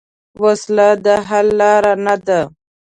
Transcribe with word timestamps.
وسله 0.41 0.89
د 1.05 1.07
حل 1.27 1.47
لار 1.59 1.83
نه 2.05 2.15
ده 2.27 2.39